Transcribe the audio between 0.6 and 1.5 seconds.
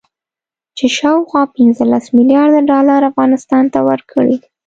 چې شاوخوا